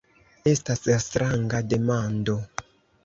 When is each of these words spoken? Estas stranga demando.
Estas 0.51 0.81
stranga 1.05 1.61
demando. 1.75 2.39